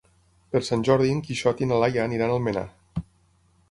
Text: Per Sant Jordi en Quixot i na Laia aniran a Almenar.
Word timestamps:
Per 0.55 0.61
Sant 0.69 0.85
Jordi 0.87 1.13
en 1.17 1.21
Quixot 1.29 1.63
i 1.65 1.69
na 1.73 1.81
Laia 1.85 2.09
aniran 2.09 2.35
a 2.35 2.39
Almenar. 2.43 2.69